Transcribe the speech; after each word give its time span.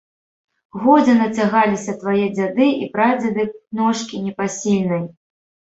Годзе 0.85 1.13
нацягаліся 1.19 1.95
твае 2.05 2.25
дзяды 2.39 2.67
і 2.87 2.91
прадзеды 2.97 3.49
ношкі 3.83 4.27
непасільнай! 4.31 5.03